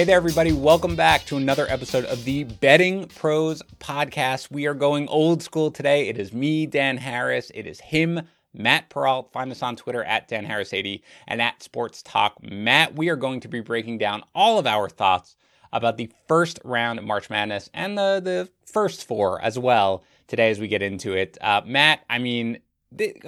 [0.00, 0.52] Hey there, everybody.
[0.52, 4.50] Welcome back to another episode of the Betting Pros podcast.
[4.50, 6.08] We are going old school today.
[6.08, 7.52] It is me, Dan Harris.
[7.54, 8.22] It is him,
[8.54, 9.30] Matt Peralt.
[9.30, 12.96] Find us on Twitter at Dan Harris80 and at Sports Talk Matt.
[12.96, 15.36] We are going to be breaking down all of our thoughts
[15.70, 20.48] about the first round of March Madness and the, the first four as well today
[20.48, 21.36] as we get into it.
[21.42, 22.60] Uh, Matt, I mean,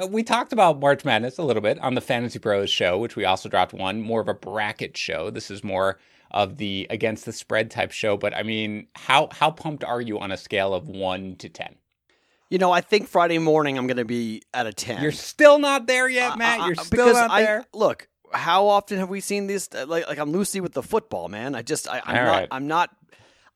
[0.08, 3.26] we talked about March Madness a little bit on the Fantasy Pros show, which we
[3.26, 5.28] also dropped one, more of a bracket show.
[5.28, 5.98] This is more
[6.32, 8.16] of the against the spread type show.
[8.16, 11.76] But I mean, how how pumped are you on a scale of one to ten?
[12.50, 15.02] You know, I think Friday morning I'm going to be at a ten.
[15.02, 16.60] You're still not there yet, uh, Matt.
[16.60, 17.64] Uh, You're uh, still not I, there.
[17.72, 19.72] Look, how often have we seen this?
[19.72, 21.54] Like, like I'm Lucy with the football, man.
[21.54, 22.48] I just, I, am not, right.
[22.50, 22.90] I'm not.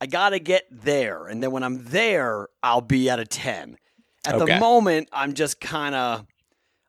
[0.01, 3.77] I got to get there, and then when I'm there, I'll be at a ten.
[4.27, 4.55] At okay.
[4.55, 6.27] the moment, I'm just kind of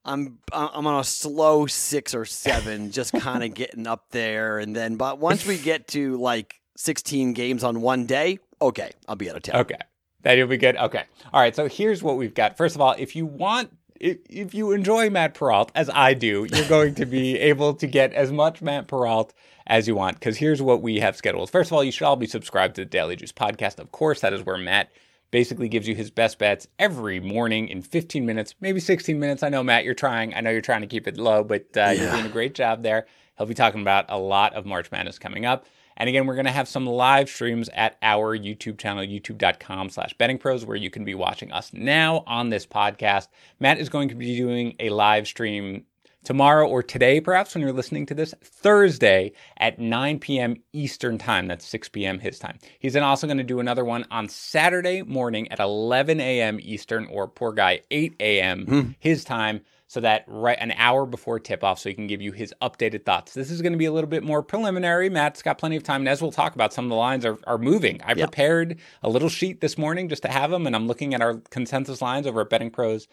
[0.08, 4.60] I'm uh, I'm on a slow six or seven, just kind of getting up there,
[4.60, 9.16] and then but once we get to like 16 games on one day, okay, I'll
[9.16, 9.56] be at a 10.
[9.58, 9.78] Okay,
[10.24, 10.78] that will be good.
[10.78, 11.56] Okay, all right.
[11.56, 12.58] So here's what we've got.
[12.58, 13.72] First of all, if you want.
[14.00, 17.88] If, if you enjoy Matt Peralt as I do, you're going to be able to
[17.88, 19.32] get as much Matt Peralt
[19.66, 20.20] as you want.
[20.20, 21.50] Because here's what we have scheduled.
[21.50, 23.80] First of all, you should all be subscribed to the Daily Juice podcast.
[23.80, 24.92] Of course, that is where Matt
[25.32, 29.44] basically gives you his best bets every morning in 15 minutes, maybe 16 minutes.
[29.44, 30.34] I know, Matt, you're trying.
[30.34, 31.94] I know you're trying to keep it low, but uh, yeah.
[31.94, 33.08] you're doing a great job there.
[33.38, 35.66] He'll be talking about a lot of March Madness coming up.
[35.98, 40.16] And again, we're going to have some live streams at our YouTube channel, youtube.com slash
[40.18, 43.30] bettingpros, where you can be watching us now on this podcast.
[43.60, 45.86] Matt is going to be doing a live stream
[46.28, 50.58] tomorrow or today, perhaps when you're listening to this, Thursday at 9 p.m.
[50.74, 51.48] Eastern Time.
[51.48, 52.20] That's 6 p.m.
[52.20, 52.58] his time.
[52.80, 56.60] He's then also going to do another one on Saturday morning at 11 a.m.
[56.62, 58.66] Eastern, or poor guy, 8 a.m.
[58.66, 58.96] Mm.
[59.00, 59.62] his time.
[59.88, 63.06] So that right an hour before tip off, so he can give you his updated
[63.06, 63.34] thoughts.
[63.34, 65.10] This is going to be a little bit more preliminary.
[65.10, 67.38] Matt's got plenty of time, and as we'll talk about, some of the lines are,
[67.48, 68.02] are moving.
[68.04, 71.22] I prepared a little sheet this morning just to have them, and I'm looking at
[71.22, 73.08] our consensus lines over at Betting Pros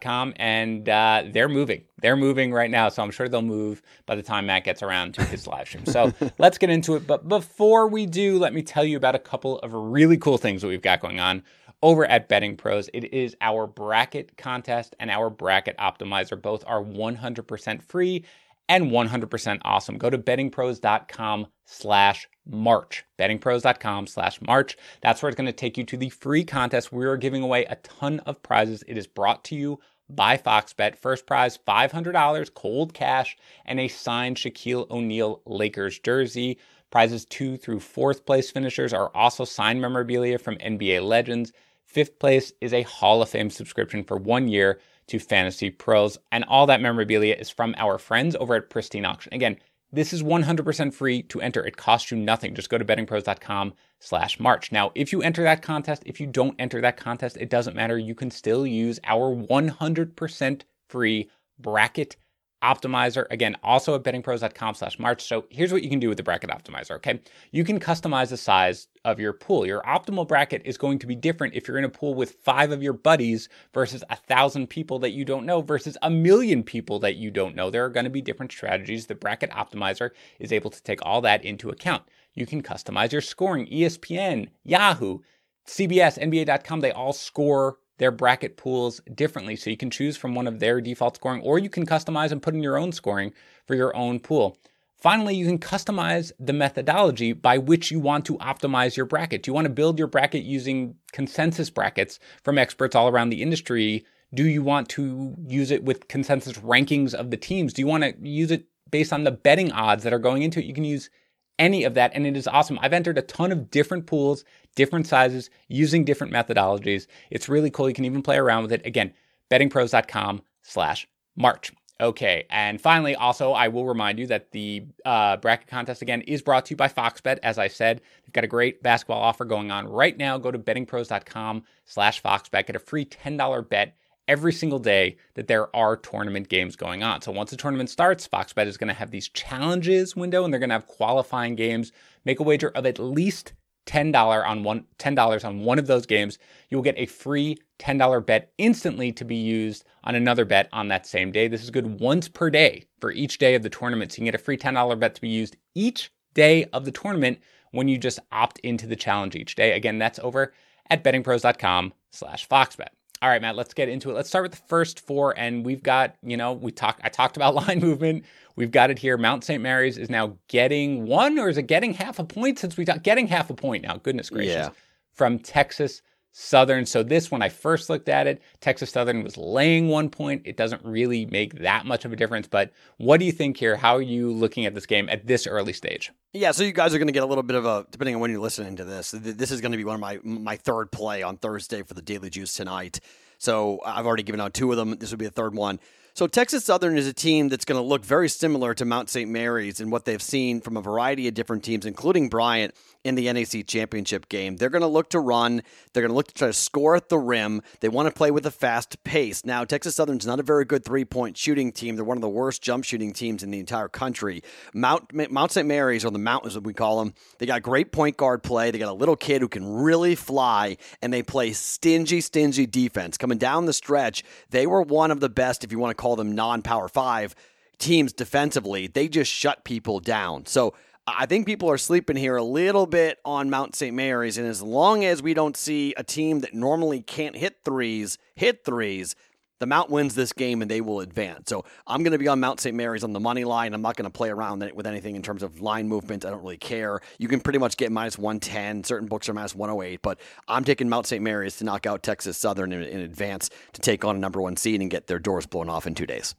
[0.00, 1.84] com and uh, they're moving.
[2.00, 5.14] They're moving right now, so I'm sure they'll move by the time Matt gets around
[5.14, 5.86] to his live stream.
[5.86, 7.06] So let's get into it.
[7.06, 10.62] But before we do, let me tell you about a couple of really cool things
[10.62, 11.42] that we've got going on
[11.82, 12.88] over at Betting Pros.
[12.92, 16.40] It is our bracket contest and our bracket optimizer.
[16.40, 18.24] Both are 100% free
[18.68, 19.98] and 100% awesome.
[19.98, 23.04] Go to bettingpros.com slash March.
[23.18, 24.76] Bettingpros.com slash March.
[25.02, 26.92] That's where it's going to take you to the free contest.
[26.92, 28.84] We are giving away a ton of prizes.
[28.86, 30.96] It is brought to you by Fox Bet.
[30.96, 36.58] First prize, $500 cold cash and a signed Shaquille O'Neal Lakers jersey.
[36.90, 41.52] Prizes two through fourth place finishers are also signed memorabilia from NBA legends.
[41.90, 44.78] Fifth place is a Hall of Fame subscription for one year
[45.08, 46.18] to Fantasy Pros.
[46.30, 49.34] And all that memorabilia is from our friends over at Pristine Auction.
[49.34, 49.56] Again,
[49.90, 51.66] this is 100% free to enter.
[51.66, 52.54] It costs you nothing.
[52.54, 54.70] Just go to bettingpros.com slash March.
[54.70, 57.98] Now, if you enter that contest, if you don't enter that contest, it doesn't matter.
[57.98, 61.28] You can still use our 100% free
[61.58, 62.14] bracket
[62.62, 63.26] optimizer.
[63.30, 65.22] Again, also at bettingpros.com slash March.
[65.22, 67.20] So here's what you can do with the bracket optimizer, okay?
[67.52, 69.66] You can customize the size of your pool.
[69.66, 72.70] Your optimal bracket is going to be different if you're in a pool with five
[72.70, 76.98] of your buddies versus a thousand people that you don't know versus a million people
[77.00, 77.70] that you don't know.
[77.70, 79.06] There are going to be different strategies.
[79.06, 82.02] The bracket optimizer is able to take all that into account.
[82.34, 83.66] You can customize your scoring.
[83.66, 85.20] ESPN, Yahoo,
[85.66, 89.54] CBS, NBA.com, they all score their bracket pools differently.
[89.54, 92.42] So you can choose from one of their default scoring, or you can customize and
[92.42, 93.32] put in your own scoring
[93.66, 94.56] for your own pool.
[94.96, 99.42] Finally, you can customize the methodology by which you want to optimize your bracket.
[99.42, 103.42] Do you want to build your bracket using consensus brackets from experts all around the
[103.42, 104.06] industry?
[104.32, 107.74] Do you want to use it with consensus rankings of the teams?
[107.74, 110.58] Do you want to use it based on the betting odds that are going into
[110.58, 110.64] it?
[110.64, 111.10] You can use
[111.60, 112.80] any of that, and it is awesome.
[112.82, 114.44] I've entered a ton of different pools
[114.74, 117.06] different sizes, using different methodologies.
[117.30, 117.88] It's really cool.
[117.88, 118.86] You can even play around with it.
[118.86, 119.12] Again,
[119.50, 121.72] bettingpros.com slash March.
[122.00, 126.40] Okay, and finally, also, I will remind you that the uh, bracket contest again is
[126.40, 127.40] brought to you by FoxBet.
[127.42, 130.38] As I said, they've got a great basketball offer going on right now.
[130.38, 132.66] Go to bettingpros.com/slash FoxBet.
[132.66, 133.96] Get a free ten dollar bet
[134.30, 137.20] every single day that there are tournament games going on.
[137.20, 140.60] So once the tournament starts, FoxBet is going to have these challenges window, and they're
[140.60, 141.90] going to have qualifying games.
[142.24, 143.54] Make a wager of at least
[143.86, 146.38] $10 on one $10 on one of those games,
[146.68, 150.86] you will get a free $10 bet instantly to be used on another bet on
[150.88, 151.48] that same day.
[151.48, 154.12] This is good once per day for each day of the tournament.
[154.12, 156.92] So you can get a free $10 bet to be used each day of the
[156.92, 157.40] tournament
[157.72, 159.72] when you just opt into the challenge each day.
[159.72, 160.52] Again, that's over
[160.88, 162.88] at bettingpros.com slash foxbet.
[163.22, 164.14] All right, Matt, let's get into it.
[164.14, 165.38] Let's start with the first four.
[165.38, 168.24] And we've got, you know, we talked, I talked about line movement.
[168.56, 169.16] We've got it here.
[169.16, 169.62] Mount St.
[169.62, 173.02] Mary's is now getting one, or is it getting half a point since we talked?
[173.02, 173.96] Getting half a point now.
[173.96, 174.54] Goodness gracious.
[174.54, 174.70] Yeah.
[175.12, 176.02] From Texas
[176.32, 176.86] Southern.
[176.86, 180.42] So this, when I first looked at it, Texas Southern was laying one point.
[180.44, 182.46] It doesn't really make that much of a difference.
[182.46, 183.76] But what do you think here?
[183.76, 186.12] How are you looking at this game at this early stage?
[186.32, 188.20] Yeah, so you guys are going to get a little bit of a depending on
[188.20, 189.10] when you're listening to this.
[189.10, 192.02] This is going to be one of my my third play on Thursday for the
[192.02, 193.00] Daily Juice tonight.
[193.38, 194.96] So I've already given out two of them.
[194.98, 195.80] This would be the third one.
[196.14, 199.30] So Texas Southern is a team that's going to look very similar to Mount St.
[199.30, 202.74] Mary's in what they've seen from a variety of different teams, including Bryant
[203.04, 204.56] in the NEC championship game.
[204.56, 205.62] They're going to look to run.
[205.92, 207.62] They're going to look to try to score at the rim.
[207.80, 209.44] They want to play with a fast pace.
[209.44, 211.96] Now, Texas Southern's not a very good three point shooting team.
[211.96, 214.42] They're one of the worst jump shooting teams in the entire country.
[214.74, 215.66] Mount Mount St.
[215.66, 218.70] Mary's, or the Mountains, as we call them, they got great point guard play.
[218.70, 223.16] They got a little kid who can really fly, and they play stingy, stingy defense.
[223.16, 226.16] Coming down the stretch, they were one of the best, if you want to call
[226.16, 227.34] them non power five
[227.78, 228.86] teams defensively.
[228.86, 230.46] They just shut people down.
[230.46, 230.74] So,
[231.06, 233.94] I think people are sleeping here a little bit on Mount St.
[233.96, 234.38] Mary's.
[234.38, 238.64] And as long as we don't see a team that normally can't hit threes hit
[238.64, 239.14] threes,
[239.60, 241.48] the Mount wins this game and they will advance.
[241.48, 242.74] So I'm going to be on Mount St.
[242.74, 243.74] Mary's on the money line.
[243.74, 246.24] I'm not going to play around with anything in terms of line movement.
[246.24, 247.00] I don't really care.
[247.18, 248.84] You can pretty much get minus 110.
[248.84, 250.18] Certain books are minus 108, but
[250.48, 251.22] I'm taking Mount St.
[251.22, 254.56] Mary's to knock out Texas Southern in, in advance to take on a number one
[254.56, 256.34] seed and get their doors blown off in two days.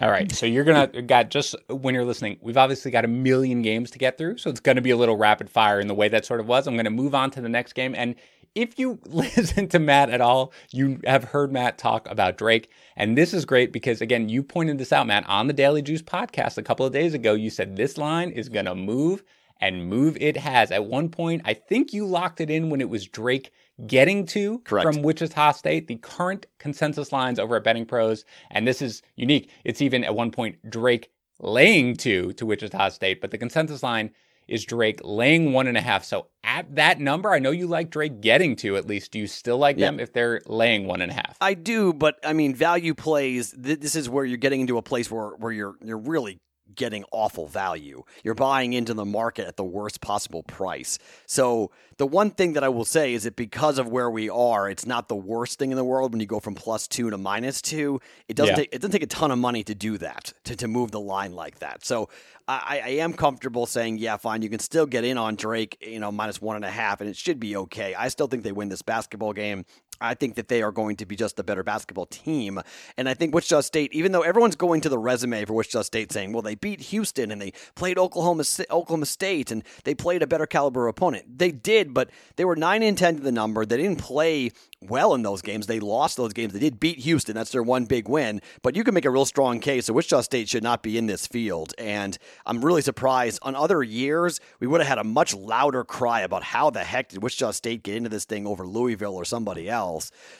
[0.00, 0.30] All right.
[0.32, 3.90] So you're going to got just when you're listening, we've obviously got a million games
[3.90, 4.38] to get through.
[4.38, 6.46] So it's going to be a little rapid fire in the way that sort of
[6.46, 6.66] was.
[6.66, 7.94] I'm going to move on to the next game.
[7.94, 8.14] And
[8.54, 12.70] if you listen to Matt at all, you have heard Matt talk about Drake.
[12.96, 16.02] And this is great because, again, you pointed this out, Matt, on the Daily Juice
[16.02, 17.34] podcast a couple of days ago.
[17.34, 19.22] You said this line is going to move
[19.60, 20.70] and move it has.
[20.70, 23.52] At one point, I think you locked it in when it was Drake
[23.86, 24.84] getting to Correct.
[24.84, 28.24] from Wichita State, the current consensus lines over at Betting Pros.
[28.50, 29.50] And this is unique.
[29.64, 31.10] It's even at one point Drake
[31.40, 34.10] laying to to Wichita State, but the consensus line
[34.50, 36.04] is Drake laying one and a half.
[36.04, 39.12] So at that number, I know you like Drake getting to at least.
[39.12, 39.86] Do you still like yeah.
[39.86, 41.36] them if they're laying one and a half?
[41.40, 43.54] I do, but I mean, value plays.
[43.56, 46.40] this is where you're getting into a place where where you're you're really
[46.74, 48.02] getting awful value.
[48.22, 50.98] You're buying into the market at the worst possible price.
[51.26, 54.70] So the one thing that I will say is that because of where we are,
[54.70, 57.18] it's not the worst thing in the world when you go from plus two to
[57.18, 58.00] minus two.
[58.28, 58.56] It doesn't yeah.
[58.56, 61.00] take it doesn't take a ton of money to do that to, to move the
[61.00, 61.84] line like that.
[61.84, 62.08] So
[62.48, 66.00] I, I am comfortable saying, yeah, fine, you can still get in on Drake, you
[66.00, 67.94] know, minus one and a half, and it should be okay.
[67.94, 69.64] I still think they win this basketball game.
[70.00, 72.60] I think that they are going to be just a better basketball team.
[72.96, 76.12] And I think Wichita State, even though everyone's going to the resume for Wichita State
[76.12, 80.26] saying, well, they beat Houston and they played Oklahoma, Oklahoma State and they played a
[80.26, 81.38] better caliber opponent.
[81.38, 83.66] They did, but they were 9 and 10 to the number.
[83.66, 85.66] They didn't play well in those games.
[85.66, 86.52] They lost those games.
[86.52, 87.34] They did beat Houston.
[87.34, 88.40] That's their one big win.
[88.62, 91.06] But you can make a real strong case that Wichita State should not be in
[91.06, 91.74] this field.
[91.76, 93.38] And I'm really surprised.
[93.42, 97.10] On other years, we would have had a much louder cry about how the heck
[97.10, 99.89] did Wichita State get into this thing over Louisville or somebody else.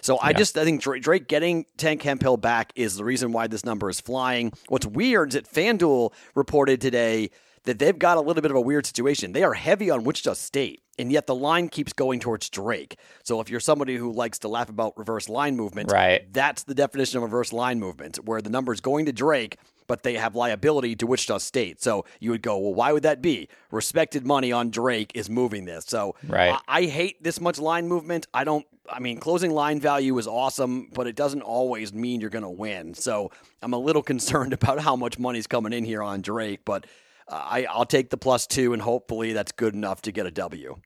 [0.01, 0.29] So yeah.
[0.29, 3.65] I just I think Drake, Drake getting Tank Hemphill back is the reason why this
[3.65, 4.53] number is flying.
[4.69, 7.31] What's weird is that FanDuel reported today
[7.65, 9.33] that they've got a little bit of a weird situation.
[9.33, 12.99] They are heavy on Wichita State, and yet the line keeps going towards Drake.
[13.23, 16.33] So if you're somebody who likes to laugh about reverse line movement, right.
[16.33, 20.05] that's the definition of reverse line movement, where the number is going to Drake, but
[20.05, 21.83] they have liability to Wichita State.
[21.83, 23.49] So you would go, well, why would that be?
[23.71, 25.85] Respected money on Drake is moving this.
[25.87, 26.59] So right.
[26.69, 28.27] I, I hate this much line movement.
[28.33, 28.65] I don't.
[28.93, 32.49] I mean, closing line value is awesome, but it doesn't always mean you're going to
[32.49, 32.95] win.
[32.95, 33.31] So
[33.63, 36.87] I'm a little concerned about how much money's coming in here on Drake, but
[37.29, 40.31] uh, I, I'll take the plus two, and hopefully that's good enough to get a
[40.31, 40.77] W.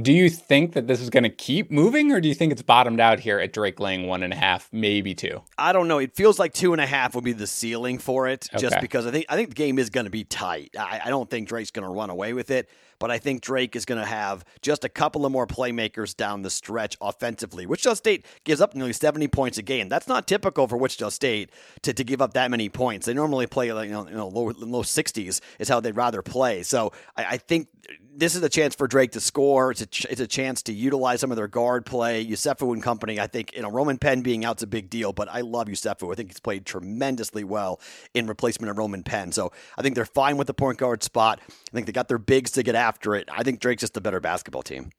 [0.00, 2.62] Do you think that this is going to keep moving, or do you think it's
[2.62, 5.42] bottomed out here at Drake laying one and a half, maybe two?
[5.56, 5.98] I don't know.
[5.98, 8.60] It feels like two and a half would be the ceiling for it, okay.
[8.60, 10.74] just because I think I think the game is going to be tight.
[10.76, 13.76] I, I don't think Drake's going to run away with it but I think Drake
[13.76, 17.66] is going to have just a couple of more playmakers down the stretch offensively.
[17.66, 19.88] Wichita State gives up nearly 70 points a game.
[19.88, 21.50] That's not typical for Wichita State
[21.82, 23.06] to, to give up that many points.
[23.06, 26.22] They normally play like you know, you know low, low 60s is how they'd rather
[26.22, 26.62] play.
[26.62, 27.68] So I, I think
[28.16, 29.70] this is a chance for Drake to score.
[29.70, 32.24] It's a, ch- it's a chance to utilize some of their guard play.
[32.24, 35.28] Yesufu and company, I think, you know, Roman Penn being out's a big deal, but
[35.30, 36.10] I love Yesufu.
[36.10, 37.80] I think he's played tremendously well
[38.12, 39.32] in replacement of Roman Penn.
[39.32, 41.40] So I think they're fine with the point guard spot.
[41.48, 43.28] I think they got their bigs to get after it.
[43.30, 44.90] I think Drake's just a better basketball team.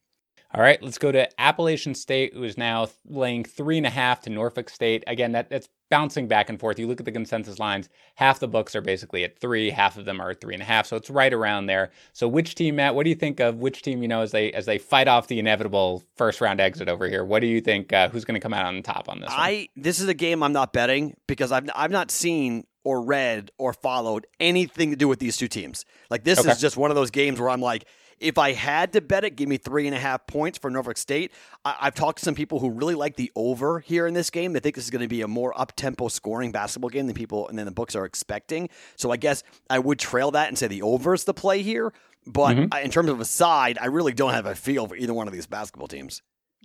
[0.55, 4.21] All right, let's go to Appalachian State, who is now laying three and a half
[4.21, 5.03] to Norfolk State.
[5.05, 6.79] Again, that, that's bouncing back and forth.
[6.79, 10.05] You look at the consensus lines, half the books are basically at three, half of
[10.05, 10.85] them are three and a half.
[10.87, 11.91] So it's right around there.
[12.13, 14.53] So which team, Matt, what do you think of which team, you know, as they
[14.53, 17.25] as they fight off the inevitable first round exit over here?
[17.25, 19.29] What do you think uh, who's going to come out on top on this?
[19.33, 23.51] I this is a game I'm not betting because I've I've not seen or read
[23.57, 25.83] or followed anything to do with these two teams.
[26.09, 26.51] Like this okay.
[26.51, 27.85] is just one of those games where I'm like
[28.19, 30.97] if I had to bet it, give me three and a half points for Norfolk
[30.97, 31.31] State.
[31.63, 34.53] I- have talked to some people who really like the over here in this game.
[34.53, 37.15] They think this is going to be a more up tempo scoring basketball game than
[37.15, 38.69] people and then the books are expecting.
[38.95, 41.93] So I guess I would trail that and say the over is the play here.
[42.27, 42.83] But mm-hmm.
[42.83, 45.33] in terms of a side, I really don't have a feel for either one of
[45.33, 46.21] these basketball teams.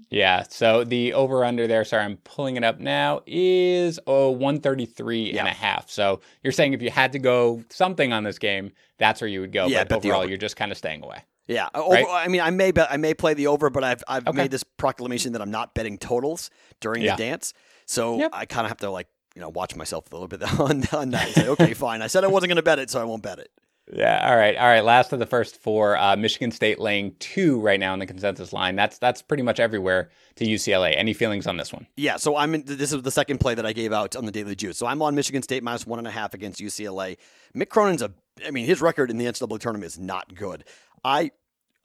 [0.08, 0.44] Yeah.
[0.48, 5.40] So the over under there, sorry, I'm pulling it up now, is oh 133 yeah.
[5.40, 5.90] and a half.
[5.90, 9.40] So you're saying if you had to go something on this game, that's where you
[9.40, 9.66] would go.
[9.66, 11.22] Yeah, but overall, you're just kind of staying away.
[11.46, 12.06] Yeah, over, right?
[12.08, 14.36] I mean, I may bet, I may play the over, but I've I've okay.
[14.36, 17.16] made this proclamation that I'm not betting totals during yeah.
[17.16, 17.54] the dance.
[17.86, 18.30] So yep.
[18.32, 21.10] I kind of have to like you know watch myself a little bit on, on
[21.10, 22.02] that and say, okay, fine.
[22.02, 23.50] I said I wasn't going to bet it, so I won't bet it.
[23.92, 24.28] Yeah.
[24.28, 24.56] All right.
[24.56, 24.84] All right.
[24.84, 25.96] Last of the first four.
[25.96, 28.76] Uh, Michigan State laying two right now in the consensus line.
[28.76, 30.94] That's that's pretty much everywhere to UCLA.
[30.96, 31.86] Any feelings on this one?
[31.96, 32.16] Yeah.
[32.16, 32.54] So I'm.
[32.54, 34.78] In, this is the second play that I gave out on the Daily Juice.
[34.78, 37.16] So I'm on Michigan State minus one and a half against UCLA.
[37.56, 38.12] Mick Cronin's a.
[38.46, 40.64] I mean, his record in the NCAA tournament is not good.
[41.04, 41.30] I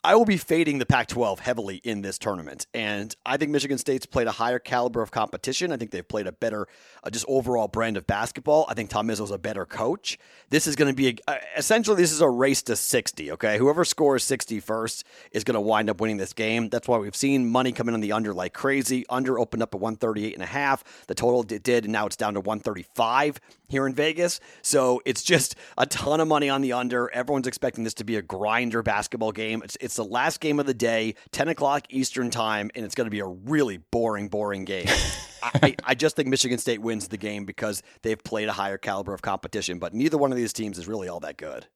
[0.05, 2.67] I will be fading the Pac 12 heavily in this tournament.
[2.75, 5.71] And I think Michigan State's played a higher caliber of competition.
[5.71, 6.67] I think they've played a better,
[7.03, 8.67] uh, just overall brand of basketball.
[8.69, 10.19] I think Tom Izzo's a better coach.
[10.51, 13.57] This is going to be, a, uh, essentially, this is a race to 60, okay?
[13.57, 16.69] Whoever scores 60 first is going to wind up winning this game.
[16.69, 19.05] That's why we've seen money come in on the under like crazy.
[19.09, 20.83] Under opened up at 138 and a half.
[21.07, 24.39] The total it did, and now it's down to 135 here in Vegas.
[24.61, 27.09] So it's just a ton of money on the under.
[27.11, 29.63] Everyone's expecting this to be a grinder basketball game.
[29.63, 33.05] It's, it's the last game of the day, 10 o'clock Eastern time, and it's going
[33.05, 34.87] to be a really boring, boring game.
[35.41, 39.13] I, I, just think Michigan State wins the game because they've played a higher caliber
[39.13, 41.67] of competition, but neither one of these teams is really all that good.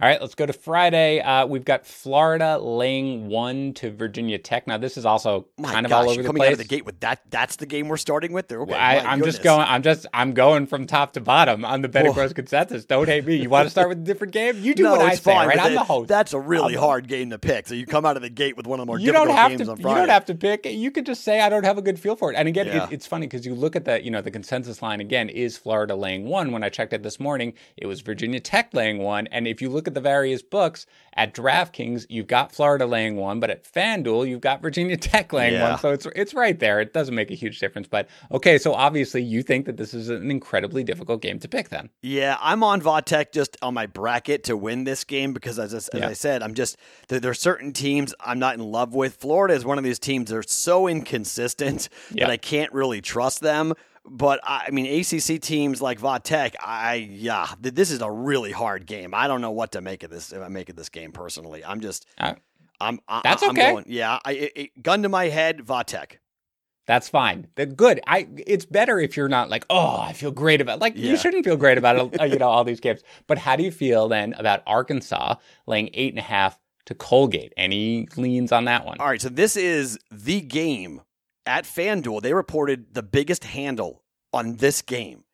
[0.00, 1.20] All right, let's go to Friday.
[1.20, 4.66] Uh, we've got Florida laying one to Virginia Tech.
[4.66, 6.48] Now, this is also My kind gosh, of all over the coming place.
[6.48, 7.22] out of the gate with that.
[7.30, 8.50] That's the game we're starting with.
[8.50, 9.64] Okay, I, am just going.
[9.68, 10.06] I'm just.
[10.12, 12.84] I'm going from top to bottom on the Betting Pros consensus.
[12.84, 13.36] Don't hate me.
[13.36, 14.58] You want to start with a different game?
[14.60, 15.32] You do no, what I say.
[15.34, 16.08] Fine, right, I'm the host.
[16.08, 17.68] That's a really hard game to pick.
[17.68, 19.36] So you come out of the gate with one of the more you difficult don't
[19.36, 20.00] have games to, on Friday.
[20.00, 20.66] You don't have to pick.
[20.66, 22.36] You could just say I don't have a good feel for it.
[22.36, 22.86] And again, yeah.
[22.86, 25.56] it, it's funny because you look at the you know the consensus line again is
[25.56, 26.50] Florida laying one.
[26.50, 29.28] When I checked it this morning, it was Virginia Tech laying one.
[29.28, 33.38] And if you look at the various books at DraftKings, you've got Florida laying one,
[33.38, 35.70] but at FanDuel, you've got Virginia Tech laying yeah.
[35.70, 35.78] one.
[35.78, 36.80] So it's it's right there.
[36.80, 37.86] It doesn't make a huge difference.
[37.88, 41.68] But okay, so obviously you think that this is an incredibly difficult game to pick
[41.68, 41.90] then.
[42.02, 45.90] Yeah, I'm on Vatech just on my bracket to win this game because as, as
[45.92, 46.08] yeah.
[46.08, 46.76] I said, I'm just
[47.08, 49.16] there, there, are certain teams I'm not in love with.
[49.16, 52.26] Florida is one of these teams that are so inconsistent yeah.
[52.26, 53.74] that I can't really trust them.
[54.04, 59.14] But I mean, ACC teams like Vatech, I yeah, this is a really hard game.
[59.14, 60.32] I don't know what to make of this.
[60.32, 62.34] If I make of this game personally, I'm just, uh,
[62.80, 63.70] I'm, I, that's I'm okay.
[63.70, 66.16] Going, yeah, I, it, it, gun to my head, Vatech.
[66.86, 67.46] That's fine.
[67.54, 68.00] Good.
[68.08, 68.26] I.
[68.44, 70.80] It's better if you're not like, oh, I feel great about.
[70.80, 71.10] Like yeah.
[71.10, 73.02] you shouldn't feel great about uh, you know all these games.
[73.28, 77.52] But how do you feel then about Arkansas laying eight and a half to Colgate?
[77.56, 78.98] Any leans on that one?
[78.98, 79.22] All right.
[79.22, 81.02] So this is the game
[81.46, 85.24] at FanDuel, they reported the biggest handle on this game.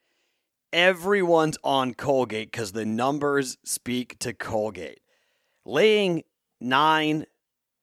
[0.73, 5.00] Everyone's on Colgate because the numbers speak to Colgate.
[5.65, 6.25] Laying
[6.61, 7.25] nine,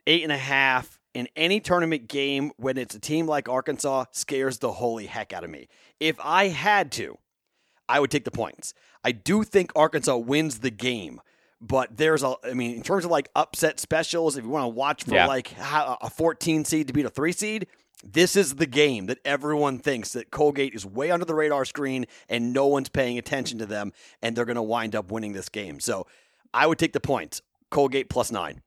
[0.08, 4.60] eight and a half in any tournament game when it's a team like Arkansas scares
[4.60, 5.67] the holy heck out of me.
[6.00, 7.17] If I had to,
[7.88, 8.74] I would take the points.
[9.03, 11.22] I do think Arkansas wins the game,
[11.62, 14.70] but there's a, I mean, in terms of like upset specials, if you want to
[14.70, 15.27] watch for yeah.
[15.27, 17.67] like a 14 seed to beat a three seed,
[18.03, 22.05] this is the game that everyone thinks that Colgate is way under the radar screen
[22.29, 25.49] and no one's paying attention to them, and they're going to wind up winning this
[25.49, 25.79] game.
[25.79, 26.07] So
[26.53, 27.41] I would take the points.
[27.69, 28.61] Colgate plus nine.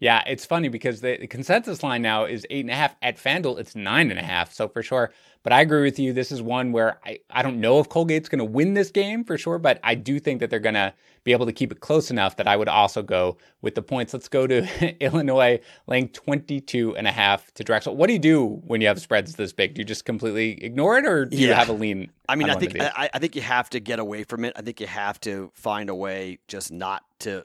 [0.00, 2.96] Yeah, it's funny because the consensus line now is eight and a half.
[3.00, 4.52] At FanDuel, it's nine and a half.
[4.52, 5.12] So for sure.
[5.42, 6.12] But I agree with you.
[6.12, 9.24] This is one where I, I don't know if Colgate's going to win this game
[9.24, 11.80] for sure, but I do think that they're going to be able to keep it
[11.80, 14.12] close enough that I would also go with the points.
[14.12, 17.94] Let's go to Illinois laying 22 and a half to Drexel.
[17.94, 19.74] What do you do when you have spreads this big?
[19.74, 21.48] Do you just completely ignore it or do yeah.
[21.48, 22.10] you have a lean?
[22.28, 24.54] I mean, I think I, I think you have to get away from it.
[24.56, 27.44] I think you have to find a way just not to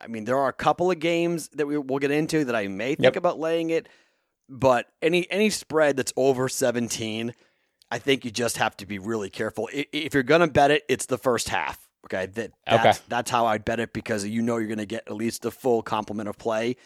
[0.00, 2.68] I mean, there are a couple of games that we will get into that I
[2.68, 3.16] may think yep.
[3.16, 3.88] about laying it,
[4.48, 7.34] but any any spread that's over 17,
[7.90, 9.68] I think you just have to be really careful.
[9.72, 11.88] If you're going to bet it, it's the first half.
[12.06, 13.06] Okay, that that's, okay.
[13.08, 15.50] that's how I'd bet it because you know you're going to get at least the
[15.50, 16.76] full complement of play.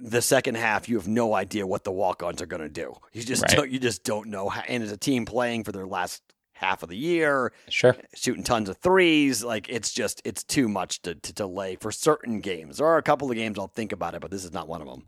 [0.00, 2.94] the second half, you have no idea what the walk-ons are going to do.
[3.12, 3.56] You just right.
[3.56, 4.48] don't, you just don't know.
[4.48, 6.22] How, and as a team playing for their last
[6.62, 11.02] half of the year, sure, shooting tons of threes, like it's just it's too much
[11.02, 12.78] to to delay for certain games.
[12.78, 14.80] There are a couple of games I'll think about it, but this is not one
[14.80, 15.06] of them.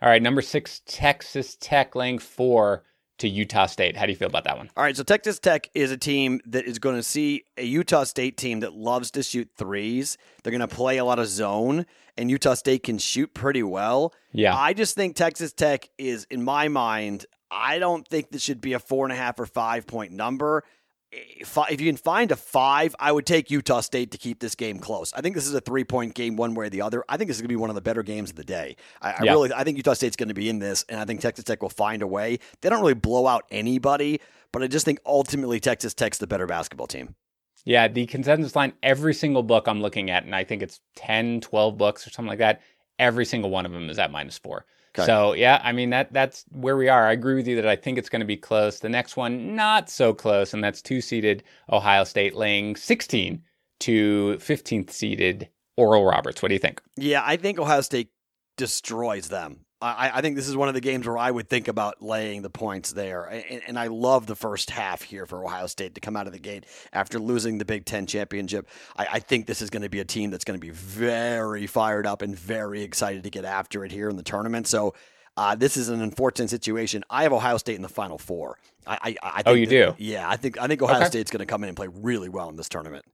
[0.00, 2.84] All right, number six, Texas Tech laying four
[3.18, 3.96] to Utah State.
[3.96, 4.70] How do you feel about that one?
[4.76, 8.04] All right, so Texas Tech is a team that is going to see a Utah
[8.04, 10.16] State team that loves to shoot threes.
[10.42, 11.84] They're going to play a lot of zone,
[12.16, 14.14] and Utah State can shoot pretty well.
[14.32, 14.56] Yeah.
[14.56, 18.74] I just think Texas Tech is, in my mind, I don't think this should be
[18.74, 20.64] a four and a half or five point number
[21.10, 24.78] if, you can find a five, I would take Utah State to keep this game
[24.78, 25.12] close.
[25.14, 27.04] I think this is a three point game, one way or the other.
[27.08, 28.76] I think this is going to be one of the better games of the day.
[29.00, 31.20] I, I really, I think Utah State's going to be in this, and I think
[31.20, 32.38] Texas Tech will find a way.
[32.60, 34.20] They don't really blow out anybody,
[34.52, 37.14] but I just think ultimately Texas Tech's the better basketball team.
[37.64, 41.40] Yeah, the consensus line, every single book I'm looking at, and I think it's 10,
[41.40, 42.62] 12 books or something like that,
[42.98, 44.64] every single one of them is at minus four.
[44.98, 45.06] Okay.
[45.06, 47.06] So yeah, I mean that that's where we are.
[47.06, 48.80] I agree with you that I think it's going to be close.
[48.80, 53.42] The next one not so close, and that's two seeded Ohio State laying 16
[53.80, 56.42] to 15th seeded Oral Roberts.
[56.42, 56.82] What do you think?
[56.96, 58.10] Yeah, I think Ohio State
[58.56, 59.60] destroys them.
[59.80, 62.42] I, I, think this is one of the games where I would think about laying
[62.42, 63.24] the points there.
[63.26, 66.32] And, and, I love the first half here for Ohio State to come out of
[66.32, 68.68] the gate after losing the Big Ten championship.
[68.96, 71.68] I, I think this is going to be a team that's going to be very
[71.68, 74.66] fired up and very excited to get after it here in the tournament.
[74.66, 74.94] So
[75.36, 77.04] uh, this is an unfortunate situation.
[77.08, 78.58] I have Ohio State in the Final Four.
[78.84, 80.04] I, I, I oh, you that, do?
[80.04, 81.06] Yeah, I think I think Ohio okay.
[81.06, 83.04] State's going to come in and play really well in this tournament.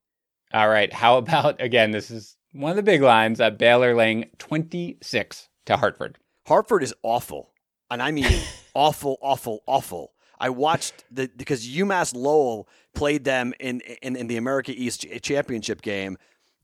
[0.55, 0.91] All right.
[0.91, 1.91] How about again?
[1.91, 3.41] This is one of the big lines.
[3.41, 6.17] Uh, Baylor laying twenty six to Hartford.
[6.47, 7.51] Hartford is awful,
[7.91, 8.41] and I mean
[8.75, 10.13] awful, awful, awful.
[10.39, 15.81] I watched the because UMass Lowell played them in in, in the America East Championship
[15.81, 16.19] game,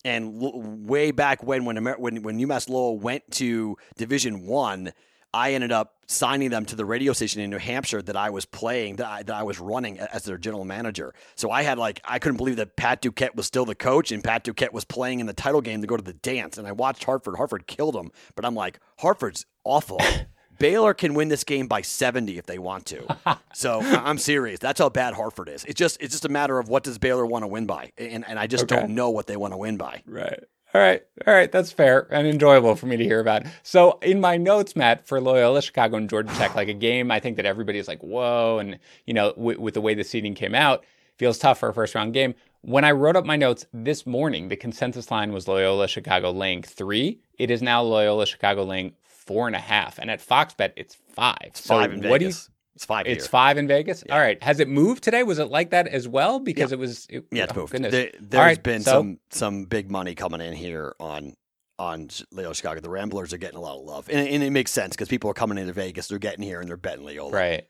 [0.04, 4.92] and l- way back when when Amer- when when UMass Lowell went to Division One,
[5.32, 8.44] I ended up signing them to the radio station in New Hampshire that I was
[8.44, 11.14] playing, that I, that I was running as their general manager.
[11.37, 14.22] So I had like, I couldn't believe that Pat Duquette was still the coach and
[14.25, 16.58] Pat Duquette was playing in the title game to go to the dance.
[16.58, 17.37] And I watched Hartford.
[17.37, 18.10] Hartford killed them.
[18.34, 20.00] But I'm like, Hartford's awful.
[20.58, 23.16] Baylor can win this game by 70 if they want to.
[23.54, 24.58] So I'm serious.
[24.58, 25.64] That's how bad Hartford is.
[25.64, 28.28] It's just it's just a matter of what does Baylor want to win by, and
[28.28, 28.76] and I just okay.
[28.76, 30.02] don't know what they want to win by.
[30.07, 30.38] Right.
[30.74, 31.02] All right.
[31.26, 31.52] All right.
[31.52, 33.42] That's fair and enjoyable for me to hear about.
[33.62, 37.20] So, in my notes, Matt, for Loyola, Chicago, and Georgia Tech, like a game, I
[37.20, 38.59] think that everybody is like, whoa.
[38.59, 40.85] And, you know, w- with the way the seeding came out,
[41.18, 42.35] feels tough for a first round game.
[42.62, 46.62] When I wrote up my notes this morning, the consensus line was Loyola Chicago laying
[46.62, 47.20] three.
[47.38, 49.98] It is now Loyola Chicago laying four and a half.
[49.98, 51.37] And at Fox Bet, it's five.
[51.44, 52.46] It's so five in what Vegas.
[52.46, 53.06] Do you, it's five.
[53.06, 53.30] It's here.
[53.30, 54.04] five in Vegas.
[54.06, 54.14] Yeah.
[54.14, 54.42] All right.
[54.42, 55.22] Has it moved today?
[55.22, 56.38] Was it like that as well?
[56.40, 56.76] Because yeah.
[56.76, 57.06] it was.
[57.11, 57.72] It, yeah, it's oh, moved.
[57.72, 57.92] Goodness.
[57.92, 61.35] There, has right, been so, some some big money coming in here on
[61.78, 62.80] on Leo Chicago.
[62.80, 65.30] The Ramblers are getting a lot of love, and, and it makes sense because people
[65.30, 66.09] are coming into Vegas.
[66.09, 67.33] They're getting here and they're betting Loyola.
[67.33, 67.66] Right.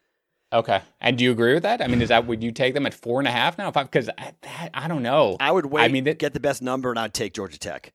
[0.53, 0.83] Okay.
[1.01, 1.81] And do you agree with that?
[1.81, 3.71] I mean, is that would you take them at four and a half now?
[3.71, 3.89] Five?
[3.89, 4.33] Because I,
[4.75, 5.37] I, don't know.
[5.39, 5.85] I would wait.
[5.85, 7.93] I mean, that, get the best number, and I'd take Georgia Tech.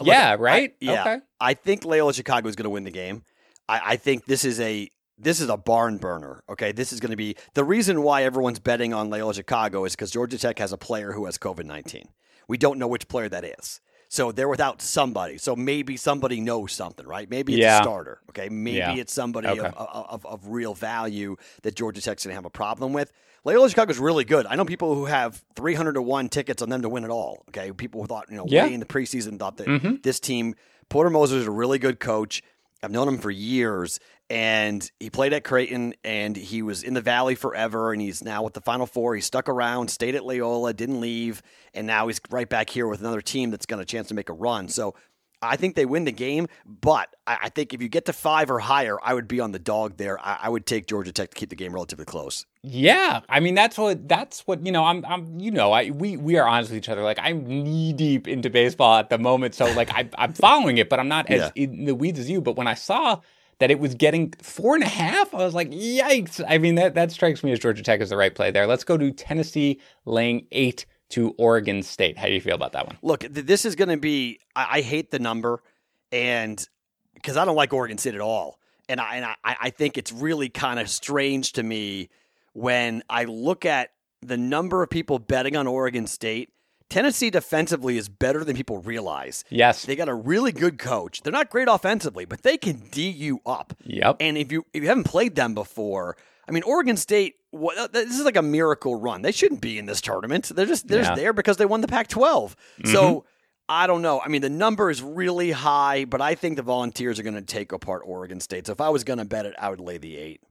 [0.00, 0.36] Look, yeah.
[0.38, 0.70] Right.
[0.70, 1.00] I, yeah.
[1.02, 1.18] Okay.
[1.38, 3.22] I think Loyola Chicago is going to win the game.
[3.68, 4.88] I, I think this is a
[5.20, 6.42] this is a barn burner.
[6.48, 9.92] Okay, this is going to be the reason why everyone's betting on Loyola Chicago is
[9.94, 12.08] because Georgia Tech has a player who has COVID nineteen.
[12.48, 13.80] We don't know which player that is.
[14.10, 15.38] So they're without somebody.
[15.38, 17.30] So maybe somebody knows something, right?
[17.30, 17.78] Maybe it's yeah.
[17.78, 18.20] a starter.
[18.30, 18.48] Okay.
[18.48, 18.96] Maybe yeah.
[18.96, 19.60] it's somebody okay.
[19.60, 23.12] of, of, of, real value that Georgia Tech's going to have a problem with.
[23.44, 24.46] Loyola Chicago is really good.
[24.46, 27.44] I know people who have 300 to 1 tickets on them to win it all.
[27.50, 27.70] Okay.
[27.70, 28.64] People who thought, you know, yeah.
[28.64, 29.94] way in the preseason thought that mm-hmm.
[30.02, 30.56] this team,
[30.88, 32.42] Porter Moser is a really good coach.
[32.82, 37.00] I've known him for years, and he played at Creighton, and he was in the
[37.00, 39.14] Valley forever, and he's now with the Final Four.
[39.14, 41.42] He stuck around, stayed at Loyola, didn't leave,
[41.74, 44.30] and now he's right back here with another team that's got a chance to make
[44.30, 44.68] a run.
[44.68, 44.94] So
[45.42, 48.58] I think they win the game, but I think if you get to five or
[48.58, 50.18] higher, I would be on the dog there.
[50.22, 52.44] I would take Georgia Tech to keep the game relatively close.
[52.62, 54.84] Yeah, I mean that's what that's what you know.
[54.84, 57.02] I'm I'm you know I we we are honest with each other.
[57.02, 60.90] Like I'm knee deep into baseball at the moment, so like I I'm following it,
[60.90, 61.62] but I'm not as yeah.
[61.62, 62.40] in the weeds as you.
[62.42, 63.20] But when I saw
[63.60, 66.44] that it was getting four and a half, I was like, yikes!
[66.46, 68.66] I mean that that strikes me as Georgia Tech is the right play there.
[68.66, 72.18] Let's go to Tennessee laying eight to Oregon State.
[72.18, 72.96] How do you feel about that one?
[73.02, 74.40] Look, this is going to be.
[74.56, 75.62] I, I hate the number,
[76.10, 76.66] and
[77.14, 80.12] because I don't like Oregon State at all, and I and I, I think it's
[80.12, 82.08] really kind of strange to me
[82.52, 83.90] when I look at
[84.22, 86.50] the number of people betting on Oregon State.
[86.88, 89.44] Tennessee defensively is better than people realize.
[89.48, 89.84] Yes.
[89.84, 91.22] They got a really good coach.
[91.22, 93.74] They're not great offensively, but they can D you up.
[93.84, 94.16] Yep.
[94.18, 96.16] And if you if you haven't played them before,
[96.48, 99.22] I mean Oregon State what, uh, this is like a miracle run.
[99.22, 100.50] They shouldn't be in this tournament.
[100.54, 101.08] They're just they're yeah.
[101.08, 102.20] just there because they won the Pac-12.
[102.20, 102.92] Mm-hmm.
[102.92, 103.24] So
[103.68, 104.20] I don't know.
[104.20, 107.42] I mean, the number is really high, but I think the Volunteers are going to
[107.42, 108.66] take apart Oregon State.
[108.66, 110.42] So if I was going to bet it, I would lay the eight.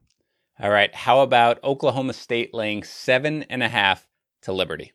[0.58, 0.94] All right.
[0.94, 4.06] How about Oklahoma State laying seven and a half
[4.42, 4.92] to Liberty?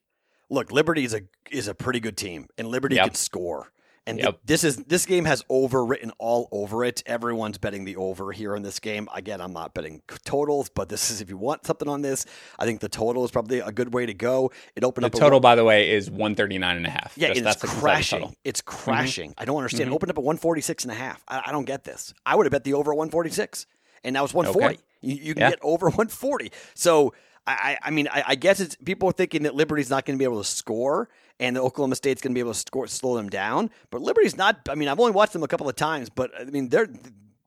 [0.50, 3.06] Look, Liberty is a is a pretty good team, and Liberty yep.
[3.06, 3.72] can score.
[4.08, 4.26] And yep.
[4.26, 7.02] th- this is this game has over written all over it.
[7.08, 9.10] Everyone's betting the over here in this game.
[9.16, 12.26] Again, I'm not betting totals, but this is if you want something on this,
[12.60, 14.52] I think the total is probably a good way to go.
[14.76, 17.14] It opened the up the total, by the way, is 139 and a half.
[17.16, 18.36] Yeah, Just, it's crashing.
[18.44, 18.84] It's mm-hmm.
[18.84, 19.30] crashing.
[19.32, 19.42] Mm-hmm.
[19.42, 19.86] I don't understand.
[19.86, 19.94] Mm-hmm.
[19.94, 21.24] It opened up at 146 and a half.
[21.28, 22.14] I, I, don't get this.
[22.26, 23.66] I would have bet the over 146,
[24.04, 24.76] and now it's 140.
[24.76, 24.84] Okay.
[25.02, 25.50] You, you, can yeah.
[25.50, 26.52] get over 140.
[26.76, 27.14] So
[27.48, 30.20] I, I mean, I, I guess it's people are thinking that Liberty's not going to
[30.20, 33.16] be able to score and the Oklahoma State's going to be able to score, slow
[33.16, 33.70] them down.
[33.90, 34.60] But Liberty's not.
[34.70, 36.88] I mean, I've only watched them a couple of times, but I mean, they're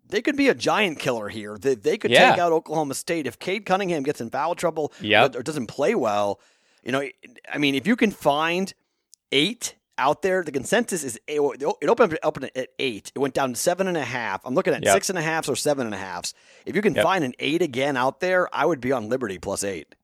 [0.08, 1.58] they could be a giant killer here.
[1.58, 2.30] They, they could yeah.
[2.30, 5.36] take out Oklahoma State if Cade Cunningham gets in foul trouble yep.
[5.36, 6.40] or, doesn't play well.
[6.82, 7.06] You know,
[7.52, 8.72] I mean, if you can find
[9.32, 10.42] eight out there.
[10.42, 13.12] The consensus is it opened up at eight.
[13.14, 14.40] It went down to seven and a half.
[14.44, 14.94] I'm looking at yep.
[14.94, 16.22] six and a halfs or seven and a.
[16.64, 17.04] If you can yep.
[17.04, 19.94] find an eight again out there, I would be on Liberty plus eight.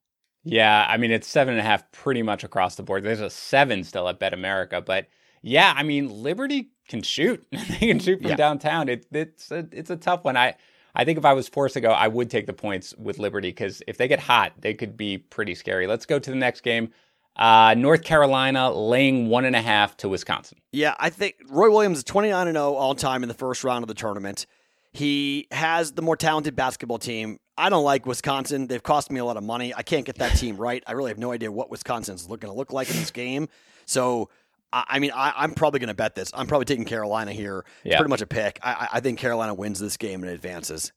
[0.44, 3.02] Yeah, I mean it's seven and a half pretty much across the board.
[3.02, 5.07] There's a seven still at Bet America, but
[5.42, 7.44] yeah, I mean Liberty can shoot.
[7.50, 8.37] they can shoot from yeah.
[8.37, 8.88] downtown.
[8.88, 10.37] It, it's a, it's a tough one.
[10.37, 10.54] I
[10.94, 13.48] I think if I was forced to go, I would take the points with Liberty
[13.48, 15.87] because if they get hot, they could be pretty scary.
[15.87, 16.90] Let's go to the next game.
[17.37, 20.59] Uh, North Carolina laying one and a half to Wisconsin.
[20.70, 23.83] Yeah, I think Roy Williams is 29 and 0 all time in the first round
[23.83, 24.46] of the tournament.
[24.94, 27.38] He has the more talented basketball team.
[27.59, 28.68] I don't like Wisconsin.
[28.68, 29.74] They've cost me a lot of money.
[29.74, 30.85] I can't get that team right.
[30.87, 33.48] I really have no idea what Wisconsin's looking to look like in this game.
[33.87, 34.30] So,
[34.72, 36.30] I mean, I, am probably going to bet this.
[36.33, 37.64] I'm probably taking Carolina here.
[37.83, 37.98] It's yeah.
[37.98, 38.61] pretty much a pick.
[38.62, 40.92] I, I think Carolina wins this game and advances.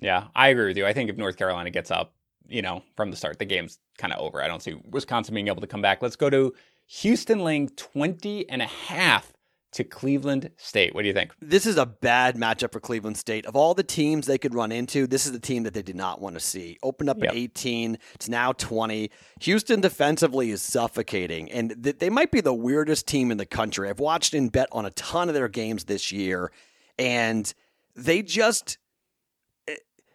[0.00, 0.86] Yeah, I agree with you.
[0.86, 2.14] I think if North Carolina gets up,
[2.48, 4.42] you know, from the start, the game's kind of over.
[4.42, 6.02] I don't see Wisconsin being able to come back.
[6.02, 6.52] Let's go to
[6.86, 9.31] Houston laying 20 and a half
[9.72, 10.94] to Cleveland State.
[10.94, 11.32] What do you think?
[11.40, 13.46] This is a bad matchup for Cleveland State.
[13.46, 15.96] Of all the teams they could run into, this is the team that they did
[15.96, 16.78] not want to see.
[16.82, 17.30] Opened up yep.
[17.30, 19.10] at 18, it's now 20.
[19.40, 23.88] Houston defensively is suffocating, and th- they might be the weirdest team in the country.
[23.88, 26.52] I've watched and bet on a ton of their games this year,
[26.98, 27.52] and
[27.96, 28.78] they just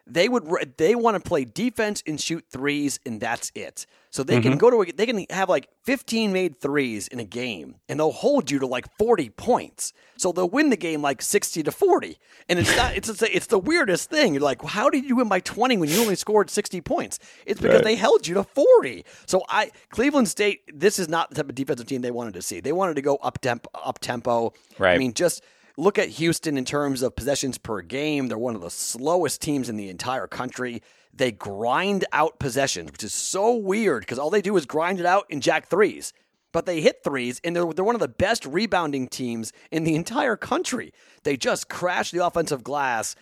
[0.10, 3.86] they would they want to play defense and shoot threes and that's it.
[4.10, 4.50] So they mm-hmm.
[4.50, 8.00] can go to a, they can have like 15 made threes in a game and
[8.00, 9.94] they'll hold you to like 40 points.
[10.18, 12.18] So they'll win the game like 60 to 40.
[12.50, 14.34] And it's not it's a, it's the weirdest thing.
[14.34, 17.20] You're like, well, "How did you win by 20 when you only scored 60 points?"
[17.46, 17.84] It's because right.
[17.84, 19.06] they held you to 40.
[19.26, 22.42] So I Cleveland State this is not the type of defensive team they wanted to
[22.42, 22.60] see.
[22.60, 24.54] They wanted to go up tempo up tempo.
[24.80, 24.96] Right.
[24.96, 25.44] I mean, just
[25.80, 28.28] Look at Houston in terms of possessions per game.
[28.28, 30.82] They're one of the slowest teams in the entire country.
[31.14, 35.06] They grind out possessions, which is so weird because all they do is grind it
[35.06, 36.14] out in jack threes.
[36.52, 39.96] But they hit threes, and they're, they're one of the best rebounding teams in the
[39.96, 40.94] entire country.
[41.24, 43.16] They just crash the offensive glass.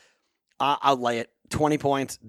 [0.59, 2.19] Uh, I'll lay it 20 points.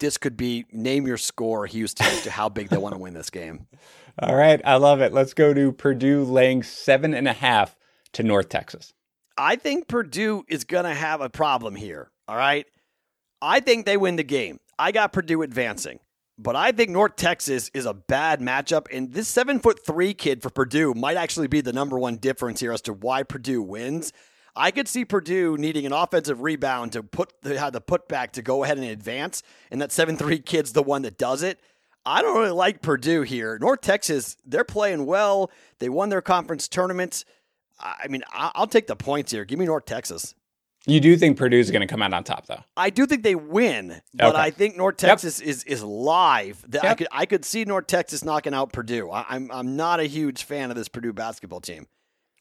[0.00, 3.30] This could be name your score, Houston, to how big they want to win this
[3.30, 3.66] game.
[4.18, 4.60] All right.
[4.64, 5.12] I love it.
[5.12, 7.76] Let's go to Purdue laying seven and a half
[8.12, 8.94] to North Texas.
[9.36, 12.10] I think Purdue is going to have a problem here.
[12.28, 12.66] All right.
[13.42, 14.58] I think they win the game.
[14.78, 16.00] I got Purdue advancing.
[16.36, 20.42] But I think North Texas is a bad matchup, and this seven foot three kid
[20.42, 24.12] for Purdue might actually be the number one difference here as to why Purdue wins.
[24.56, 28.42] I could see Purdue needing an offensive rebound to put the, have the putback to
[28.42, 31.60] go ahead and advance, and that seven three kid's the one that does it.
[32.04, 33.56] I don't really like Purdue here.
[33.60, 35.52] North Texas, they're playing well.
[35.78, 37.24] They won their conference tournaments.
[37.80, 39.44] I mean, I'll take the points here.
[39.44, 40.34] Give me North Texas.
[40.86, 42.62] You do think Purdue's going to come out on top, though?
[42.76, 44.38] I do think they win, but okay.
[44.38, 45.48] I think North Texas yep.
[45.48, 46.64] is is live.
[46.70, 46.84] Yep.
[46.84, 49.10] I could I could see North Texas knocking out Purdue.
[49.10, 51.86] I, I'm I'm not a huge fan of this Purdue basketball team.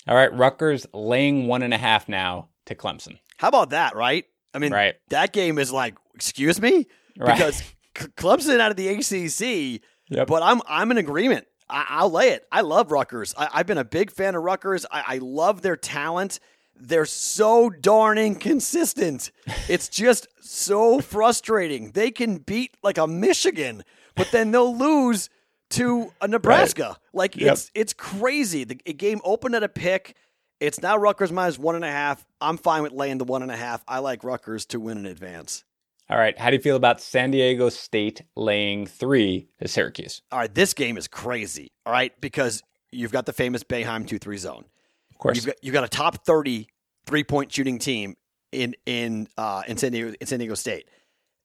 [0.08, 3.18] All right, Rutgers laying one and a half now to Clemson.
[3.38, 3.96] How about that?
[3.96, 4.26] Right?
[4.54, 4.96] I mean, right.
[5.10, 7.36] that game is like, excuse me, right.
[7.36, 7.64] because
[7.96, 9.82] Clemson out of the ACC.
[10.10, 10.28] Yep.
[10.28, 11.48] But I'm I'm in agreement.
[11.74, 12.46] I, will lay it.
[12.52, 13.34] I love Rutgers.
[13.38, 14.86] I, have been a big fan of Rutgers.
[14.92, 16.40] I, I love their talent.
[16.76, 19.32] They're so darn inconsistent.
[19.68, 21.92] It's just so frustrating.
[21.92, 23.84] They can beat like a Michigan,
[24.16, 25.30] but then they'll lose
[25.72, 26.84] to a Nebraska.
[26.84, 26.98] Right.
[27.14, 27.54] Like yep.
[27.54, 28.64] it's it's crazy.
[28.64, 30.16] The game opened at a pick.
[30.60, 32.26] It's now Rutgers minus one and a half.
[32.40, 33.84] I'm fine with laying the one and a half.
[33.88, 35.64] I like Rutgers to win in advance.
[36.10, 36.38] All right.
[36.38, 40.22] How do you feel about San Diego State laying three to Syracuse?
[40.32, 40.54] All right.
[40.54, 41.72] This game is crazy.
[41.86, 42.12] All right.
[42.20, 42.62] Because
[42.92, 44.66] you've got the famous Boeheim 2 3 zone.
[45.12, 45.38] Of course.
[45.38, 46.68] You've got, you've got a top 30
[47.06, 48.16] three point shooting team
[48.52, 50.88] in, in, uh, in, San Diego, in San Diego State.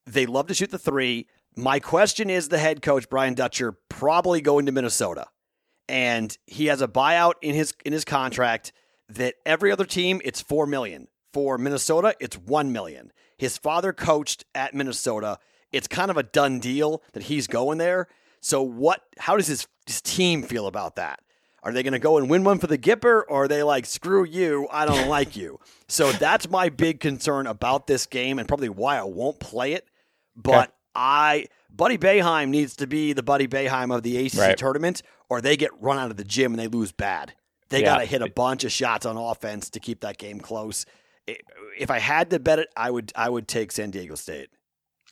[0.06, 1.28] They love to shoot the three.
[1.56, 5.26] My question is the head coach, Brian Dutcher, probably going to Minnesota.
[5.88, 8.72] And he has a buyout in his in his contract.
[9.08, 11.08] that every other team it's 4 million.
[11.32, 13.12] For Minnesota, it's 1 million.
[13.38, 15.38] His father coached at Minnesota.
[15.72, 18.08] It's kind of a done deal that he's going there.
[18.40, 21.20] So what how does his, his team feel about that?
[21.62, 23.84] Are they going to go and win one for the Gipper or are they like
[23.84, 25.58] screw you, I don't like you.
[25.88, 29.86] So that's my big concern about this game and probably why I won't play it.
[30.36, 30.72] But okay.
[30.94, 34.56] I Buddy Boeheim needs to be the Buddy Boeheim of the ACC right.
[34.56, 37.34] tournament or they get run out of the gym and they lose bad.
[37.68, 37.86] They yeah.
[37.86, 40.86] got to hit a bunch of shots on offense to keep that game close.
[41.78, 44.48] If I had to bet it, I would I would take San Diego State.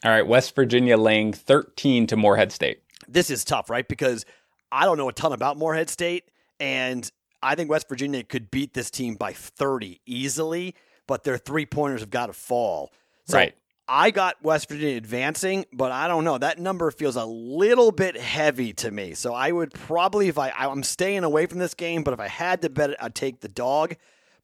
[0.04, 2.80] All right, West Virginia laying 13 to Morehead State.
[3.08, 3.86] This is tough, right?
[3.86, 4.24] Because
[4.70, 6.24] I don't know a ton about Morehead State,
[6.60, 7.10] and
[7.42, 10.74] I think West Virginia could beat this team by 30 easily,
[11.06, 12.92] but their three pointers have got to fall.
[13.26, 13.54] So right.
[13.88, 16.38] I got West Virginia advancing, but I don't know.
[16.38, 19.14] That number feels a little bit heavy to me.
[19.14, 22.28] So I would probably, if I, I'm staying away from this game, but if I
[22.28, 23.94] had to bet it, I'd take the dog.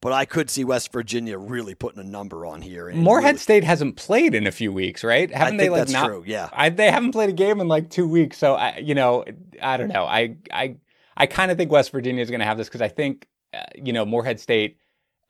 [0.03, 2.91] But I could see West Virginia really putting a number on here.
[2.93, 5.33] Morehead really, State hasn't played in a few weeks, right?
[5.33, 5.69] Haven't they?
[5.69, 6.23] Like not, true.
[6.27, 8.37] Yeah, I, they haven't played a game in like two weeks.
[8.37, 9.23] So I, you know,
[9.61, 10.03] I don't know.
[10.03, 10.75] I, I,
[11.15, 13.63] I kind of think West Virginia is going to have this because I think, uh,
[13.75, 14.77] you know, Morehead State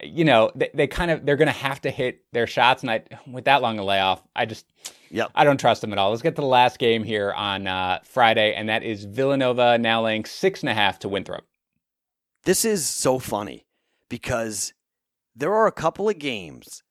[0.01, 2.91] you know, they, they kind of they're going to have to hit their shots, and
[2.91, 4.65] I with that long a layoff, I just
[5.13, 5.29] Yep.
[5.35, 6.09] I don't trust them at all.
[6.09, 10.03] Let's get to the last game here on uh, Friday, and that is Villanova now
[10.03, 11.45] laying six and a half to Winthrop.
[12.45, 13.67] This is so funny
[14.09, 14.73] because
[15.35, 16.83] there are a couple of games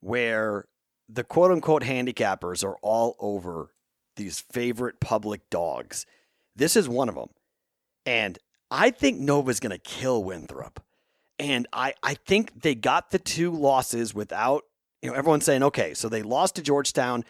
[0.00, 0.66] where
[1.08, 3.72] the quote unquote handicappers are all over
[4.16, 6.06] these favorite public dogs.
[6.54, 7.30] This is one of them.
[8.06, 8.38] And
[8.70, 10.82] I think Nova's going to kill Winthrop.
[11.38, 14.64] And I, I think they got the two losses without,
[15.02, 17.24] you know, everyone's saying, okay, so they lost to Georgetown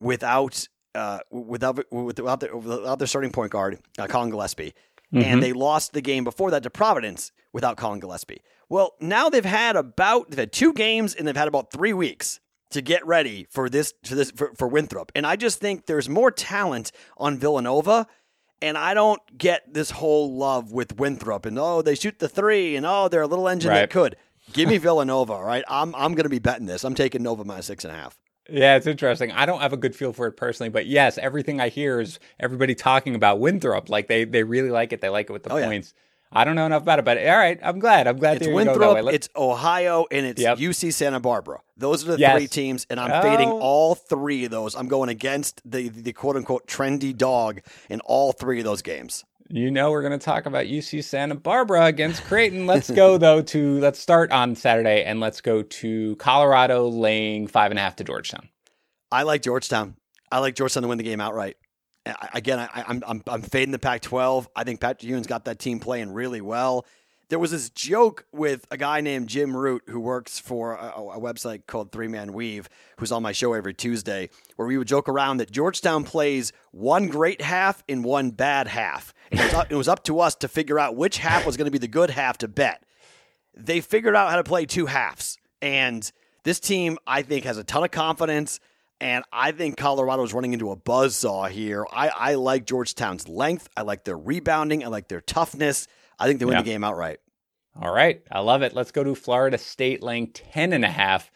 [0.00, 4.72] without, uh, without, without, their, without their starting point guard, uh, Collin Gillespie.
[5.12, 5.24] Mm-hmm.
[5.24, 8.42] And they lost the game before that to Providence without Collin Gillespie.
[8.68, 12.38] Well, now they've had about, they've had two games and they've had about three weeks
[12.70, 15.10] to get ready for this, for this, for, for Winthrop.
[15.16, 18.06] And I just think there's more talent on Villanova
[18.62, 22.76] and I don't get this whole love with Winthrop and oh they shoot the three
[22.76, 23.80] and oh they're a little engine right.
[23.80, 24.16] that could.
[24.52, 25.64] Give me Villanova, all right?
[25.68, 26.84] I'm I'm gonna be betting this.
[26.84, 28.18] I'm taking Nova minus six and a half.
[28.50, 29.32] Yeah, it's interesting.
[29.32, 32.18] I don't have a good feel for it personally, but yes, everything I hear is
[32.38, 33.88] everybody talking about Winthrop.
[33.88, 35.00] Like they they really like it.
[35.00, 35.94] They like it with the oh, points.
[35.96, 36.02] Yeah.
[36.32, 38.06] I don't know enough about it, but all right, I'm glad.
[38.06, 40.58] I'm glad it's Winthrop, it's Ohio, and it's yep.
[40.58, 41.60] UC Santa Barbara.
[41.76, 42.36] Those are the yes.
[42.36, 43.20] three teams, and I'm oh.
[43.20, 44.76] fading all three of those.
[44.76, 49.24] I'm going against the the quote unquote trendy dog in all three of those games.
[49.52, 52.66] You know we're going to talk about UC Santa Barbara against Creighton.
[52.66, 57.72] Let's go though to let's start on Saturday and let's go to Colorado laying five
[57.72, 58.48] and a half to Georgetown.
[59.10, 59.96] I like Georgetown.
[60.30, 61.56] I like Georgetown to win the game outright
[62.32, 64.46] again, I, am I'm, I'm I'm fading the Pac-12.
[64.56, 66.86] I think Patrick Ewing's got that team playing really well.
[67.28, 71.20] There was this joke with a guy named Jim Root who works for a, a
[71.20, 75.08] website called Three Man Weave, who's on my show every Tuesday, where we would joke
[75.08, 79.14] around that Georgetown plays one great half in one bad half.
[79.30, 81.66] It was, up, it was up to us to figure out which half was going
[81.66, 82.84] to be the good half to bet.
[83.54, 86.10] They figured out how to play two halves, and
[86.44, 88.60] this team, I think, has a ton of confidence.
[89.00, 91.86] And I think Colorado is running into a buzz saw here.
[91.90, 93.68] I, I like Georgetown's length.
[93.76, 94.84] I like their rebounding.
[94.84, 95.86] I like their toughness.
[96.18, 96.62] I think they win yeah.
[96.62, 97.18] the game outright.
[97.80, 98.22] All right.
[98.30, 98.74] I love it.
[98.74, 101.30] Let's go to Florida State laying 10 and a half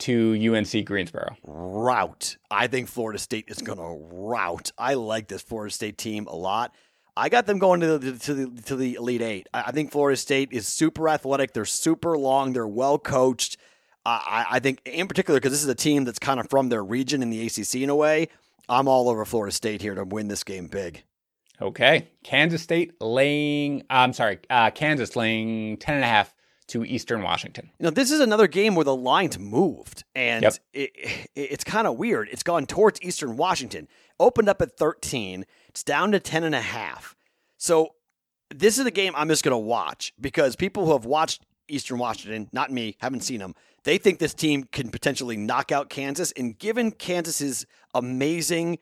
[0.00, 1.36] to UNC Greensboro.
[1.44, 2.36] Route.
[2.50, 4.72] I think Florida State is going to route.
[4.76, 6.74] I like this Florida State team a lot.
[7.16, 9.48] I got them going to the to the to the Elite Eight.
[9.54, 11.52] I think Florida State is super athletic.
[11.52, 12.52] They're super long.
[12.52, 13.56] They're well coached.
[14.06, 16.84] I, I think, in particular, because this is a team that's kind of from their
[16.84, 18.28] region in the ACC in a way,
[18.68, 21.04] I'm all over Florida State here to win this game big.
[21.60, 22.08] Okay.
[22.22, 26.33] Kansas State laying, I'm sorry, uh, Kansas laying 10 and a half
[26.68, 27.70] to Eastern Washington.
[27.78, 30.54] Now, this is another game where the line's moved, and yep.
[30.72, 32.28] it, it, it's kind of weird.
[32.30, 33.88] It's gone towards Eastern Washington.
[34.18, 35.44] Opened up at 13.
[35.68, 37.16] It's down to 10 and a half.
[37.58, 37.94] So
[38.54, 41.98] this is the game I'm just going to watch because people who have watched Eastern
[41.98, 46.32] Washington, not me, haven't seen them, they think this team can potentially knock out Kansas.
[46.32, 48.78] And given Kansas's amazing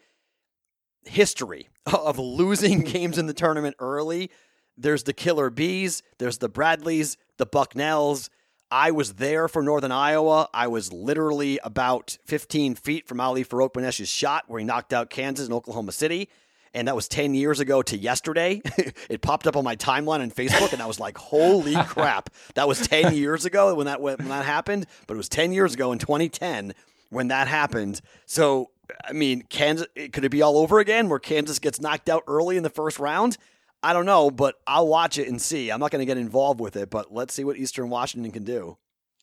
[1.05, 4.31] history of losing games in the tournament early,
[4.77, 8.29] there's the Killer Bees, there's the Bradleys, the Bucknells.
[8.71, 10.49] I was there for Northern Iowa.
[10.55, 15.47] I was literally about 15 feet from Ali Farokhmanesh's shot where he knocked out Kansas
[15.47, 16.29] in Oklahoma City
[16.75, 18.61] and that was 10 years ago to yesterday.
[19.09, 22.31] it popped up on my timeline on Facebook, and I was like, holy crap.
[22.55, 25.75] That was 10 years ago when that, when that happened, but it was 10 years
[25.75, 26.75] ago in 2010
[27.11, 28.01] when that happened.
[28.27, 28.71] So,
[29.05, 32.57] I mean, Kansas, could it be all over again where Kansas gets knocked out early
[32.57, 33.37] in the first round?
[33.83, 35.71] I don't know, but I'll watch it and see.
[35.71, 38.45] I'm not going to get involved with it, but let's see what Eastern Washington can
[38.45, 38.79] do.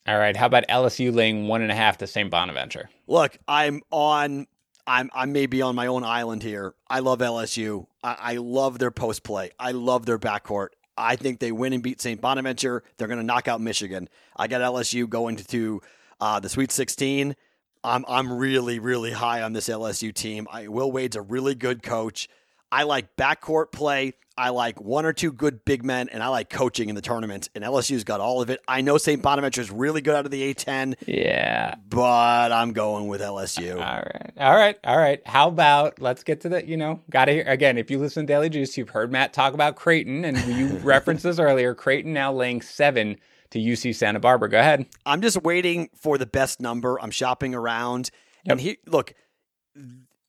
[0.07, 0.35] All right.
[0.35, 2.29] How about LSU laying one and a half to St.
[2.29, 2.89] Bonaventure?
[3.07, 4.47] Look, I'm on.
[4.87, 6.73] I'm I may be on my own island here.
[6.89, 7.85] I love LSU.
[8.03, 9.51] I, I love their post play.
[9.59, 10.69] I love their backcourt.
[10.97, 12.19] I think they win and beat St.
[12.19, 12.83] Bonaventure.
[12.97, 14.09] They're going to knock out Michigan.
[14.35, 15.81] I got LSU going to
[16.19, 17.35] uh, the Sweet 16.
[17.83, 20.47] I'm I'm really really high on this LSU team.
[20.51, 22.27] I, Will Wade's a really good coach.
[22.71, 24.13] I like backcourt play.
[24.37, 27.49] I like one or two good big men, and I like coaching in the tournament.
[27.55, 28.61] And LSU's got all of it.
[28.69, 29.21] I know St.
[29.21, 30.95] Bonaventure is really good out of the A10.
[31.05, 31.75] Yeah.
[31.89, 33.73] But I'm going with LSU.
[33.73, 34.31] All right.
[34.37, 34.77] All right.
[34.85, 35.21] All right.
[35.27, 37.77] How about let's get to the, you know, got to hear again.
[37.77, 41.23] If you listen to Daily Juice, you've heard Matt talk about Creighton, and you referenced
[41.23, 41.75] this earlier.
[41.75, 43.17] Creighton now laying seven
[43.49, 44.47] to UC Santa Barbara.
[44.47, 44.85] Go ahead.
[45.05, 46.97] I'm just waiting for the best number.
[47.01, 48.09] I'm shopping around.
[48.45, 48.51] Yep.
[48.51, 49.13] And he, look,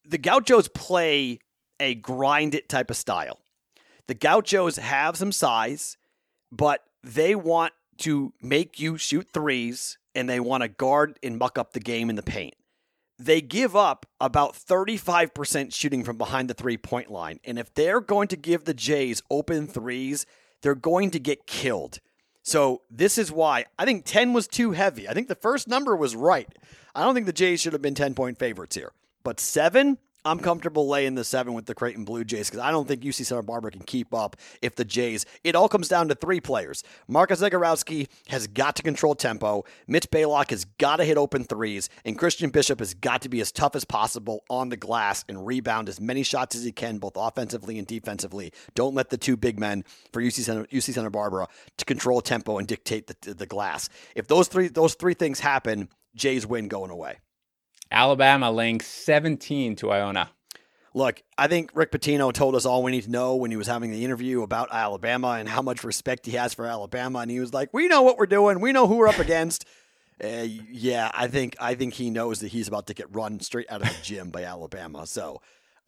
[0.04, 1.38] the Gauchos play
[1.80, 3.40] a grind it type of style.
[4.06, 5.96] The Gauchos have some size,
[6.52, 11.58] but they want to make you shoot threes and they want to guard and muck
[11.58, 12.54] up the game in the paint.
[13.18, 17.38] They give up about 35% shooting from behind the three point line.
[17.44, 20.24] And if they're going to give the Jays open threes,
[20.62, 22.00] they're going to get killed.
[22.42, 25.06] So this is why I think 10 was too heavy.
[25.06, 26.48] I think the first number was right.
[26.94, 28.92] I don't think the Jays should have been 10 point favorites here.
[29.22, 32.86] But seven, I'm comfortable laying the seven with the Creighton Blue Jays because I don't
[32.86, 35.24] think UC Santa Barbara can keep up if the Jays.
[35.44, 36.82] It all comes down to three players.
[37.08, 39.64] Marcus Zegarowski has got to control tempo.
[39.86, 43.40] Mitch Ballock has got to hit open threes, and Christian Bishop has got to be
[43.40, 46.98] as tough as possible on the glass and rebound as many shots as he can,
[46.98, 48.52] both offensively and defensively.
[48.74, 52.58] Don't let the two big men for UC Santa, UC Santa Barbara to control tempo
[52.58, 53.88] and dictate the, the glass.
[54.14, 57.20] If those three those three things happen, Jays win going away.
[57.90, 60.30] Alabama laying 17 to Iona.
[60.92, 63.68] Look, I think Rick Pitino told us all we need to know when he was
[63.68, 67.38] having the interview about Alabama and how much respect he has for Alabama, and he
[67.38, 68.60] was like, "We know what we're doing.
[68.60, 69.64] We know who we're up against."
[70.22, 70.26] Uh,
[70.70, 73.82] yeah, I think I think he knows that he's about to get run straight out
[73.82, 75.06] of the gym by Alabama.
[75.06, 75.40] So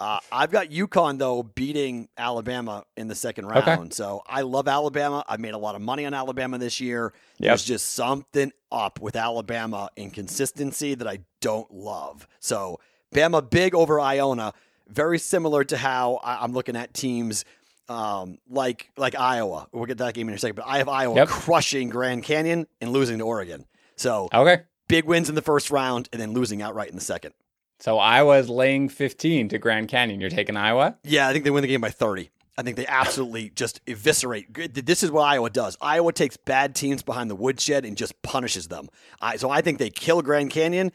[0.03, 3.69] uh, I've got UConn though beating Alabama in the second round.
[3.69, 3.89] Okay.
[3.91, 5.25] So I love Alabama.
[5.29, 7.13] I've made a lot of money on Alabama this year.
[7.39, 7.51] Yep.
[7.51, 12.27] There's just something up with Alabama in consistency that I don't love.
[12.41, 12.81] So
[13.15, 14.55] Bama big over Iona,
[14.89, 17.45] very similar to how I'm looking at teams
[17.89, 19.69] um, like like Iowa.
[19.71, 21.29] We'll get that game in a second, but I have Iowa yep.
[21.29, 23.67] crushing Grand Canyon and losing to Oregon.
[23.95, 27.35] So okay, big wins in the first round and then losing outright in the second.
[27.83, 30.21] So Iowa's laying 15 to Grand Canyon.
[30.21, 30.97] You're taking Iowa?
[31.03, 32.31] Yeah, I think they win the game by 30.
[32.57, 34.55] I think they absolutely just eviscerate.
[34.73, 35.77] This is what Iowa does.
[35.81, 38.89] Iowa takes bad teams behind the woodshed and just punishes them.
[39.37, 40.93] so I think they kill Grand Canyon,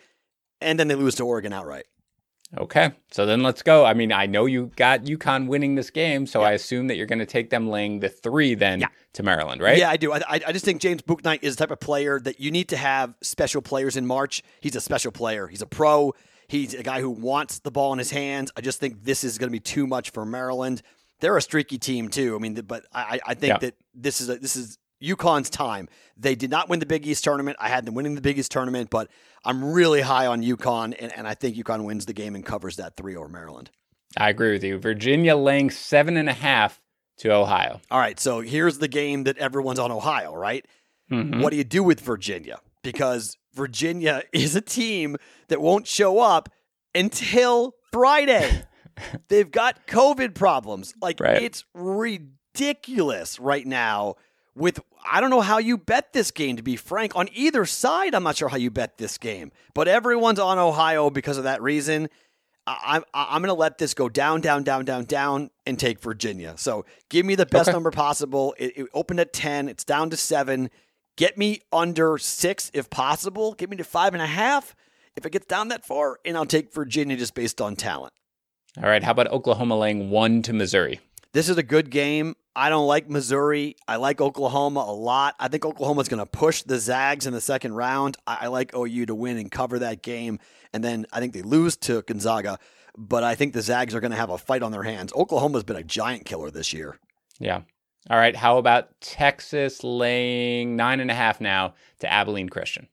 [0.61, 1.87] and then they lose to Oregon outright.
[2.57, 3.83] Okay, so then let's go.
[3.83, 6.47] I mean, I know you got UConn winning this game, so yeah.
[6.47, 8.87] I assume that you're going to take them laying the three then yeah.
[9.13, 9.77] to Maryland, right?
[9.77, 10.13] Yeah, I do.
[10.13, 12.77] I, I just think James Bouknight is the type of player that you need to
[12.77, 14.41] have special players in March.
[14.61, 15.47] He's a special player.
[15.47, 16.13] He's a pro.
[16.47, 18.51] He's a guy who wants the ball in his hands.
[18.55, 20.81] I just think this is going to be too much for Maryland.
[21.19, 22.35] They're a streaky team too.
[22.35, 23.57] I mean, but I, I think yeah.
[23.59, 25.89] that this is a, this is UConn's time.
[26.15, 27.57] They did not win the Big East tournament.
[27.59, 29.09] I had them winning the Big East tournament, but
[29.43, 32.77] I'm really high on UConn, and, and I think UConn wins the game and covers
[32.77, 33.69] that three over Maryland.
[34.15, 34.79] I agree with you.
[34.79, 36.81] Virginia laying seven and a half
[37.17, 37.81] to Ohio.
[37.91, 40.65] All right, so here's the game that everyone's on Ohio, right?
[41.11, 41.41] Mm-hmm.
[41.41, 42.59] What do you do with Virginia?
[42.83, 45.17] Because Virginia is a team
[45.49, 46.47] that won't show up
[46.95, 48.63] until Friday.
[49.27, 50.93] They've got COVID problems.
[51.01, 51.41] Like right.
[51.41, 54.15] it's ridiculous right now
[54.55, 58.15] with I don't know how you bet this game to be frank on either side
[58.15, 61.61] I'm not sure how you bet this game but everyone's on Ohio because of that
[61.61, 62.09] reason
[62.65, 65.99] I, I, I'm going to let this go down down down down down and take
[66.01, 67.75] Virginia so give me the best okay.
[67.75, 70.71] number possible it, it opened at 10 it's down to 7
[71.17, 73.53] Get me under six if possible.
[73.53, 74.75] Get me to five and a half
[75.15, 78.13] if it gets down that far, and I'll take Virginia just based on talent.
[78.77, 79.03] All right.
[79.03, 80.99] How about Oklahoma laying one to Missouri?
[81.33, 82.35] This is a good game.
[82.55, 83.75] I don't like Missouri.
[83.87, 85.35] I like Oklahoma a lot.
[85.39, 88.17] I think Oklahoma's going to push the Zags in the second round.
[88.25, 90.39] I, I like OU to win and cover that game.
[90.73, 92.59] And then I think they lose to Gonzaga,
[92.95, 95.13] but I think the Zags are going to have a fight on their hands.
[95.13, 96.99] Oklahoma's been a giant killer this year.
[97.39, 97.61] Yeah.
[98.09, 98.35] All right.
[98.35, 102.87] How about Texas laying nine and a half now to Abilene Christian?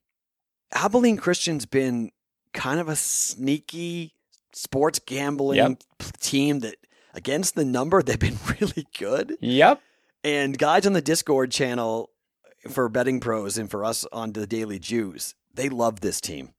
[0.72, 2.10] Abilene Christian's been
[2.52, 4.14] kind of a sneaky
[4.52, 5.82] sports gambling yep.
[6.20, 6.76] team that
[7.12, 9.36] against the number they've been really good.
[9.40, 9.80] Yep.
[10.24, 12.10] And guys on the Discord channel
[12.68, 16.54] for betting pros and for us on the Daily Juice, they love this team.